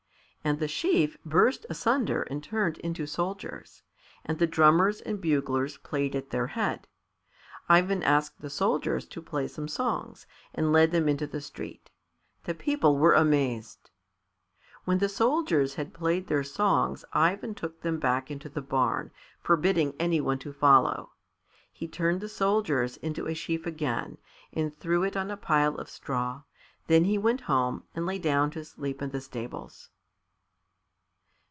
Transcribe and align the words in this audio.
And 0.43 0.59
the 0.59 0.67
sheaf 0.67 1.17
burst 1.23 1.67
asunder 1.69 2.23
and 2.23 2.43
turned 2.43 2.79
into 2.79 3.05
soldiers, 3.05 3.83
and 4.25 4.39
the 4.39 4.47
drummers 4.47 4.99
and 4.99 5.21
buglers 5.21 5.77
played 5.77 6.15
at 6.15 6.31
their 6.31 6.47
head. 6.47 6.87
Ivan 7.69 8.01
asked 8.01 8.41
the 8.41 8.49
soldiers 8.49 9.05
to 9.09 9.21
play 9.21 9.47
some 9.47 9.67
songs, 9.67 10.25
and 10.55 10.73
led 10.73 10.89
them 10.89 11.07
into 11.07 11.27
the 11.27 11.41
street. 11.41 11.91
The 12.45 12.55
people 12.55 12.97
were 12.97 13.13
amazed. 13.13 13.91
When 14.83 14.97
the 14.97 15.07
soldiers 15.09 15.75
had 15.75 15.93
played 15.93 16.25
their 16.25 16.43
songs 16.43 17.05
Ivan 17.13 17.53
took 17.53 17.79
them 17.81 17.99
back 17.99 18.31
into 18.31 18.49
the 18.49 18.63
barn, 18.63 19.11
forbidding 19.43 19.93
any 19.99 20.19
one 20.19 20.39
to 20.39 20.51
follow. 20.51 21.11
He 21.71 21.87
turned 21.87 22.19
the 22.19 22.27
soldiers 22.27 22.97
into 22.97 23.27
a 23.27 23.35
sheaf 23.35 23.67
again 23.67 24.17
and 24.51 24.75
threw 24.75 25.03
it 25.03 25.15
on 25.15 25.29
a 25.29 25.37
pile 25.37 25.75
of 25.75 25.87
straw, 25.87 26.41
then 26.87 27.03
he 27.03 27.19
went 27.19 27.41
home 27.41 27.83
and 27.93 28.07
lay 28.07 28.17
down 28.17 28.49
to 28.51 28.65
sleep 28.65 29.03
in 29.03 29.11
the 29.11 29.21
stables. 29.21 29.89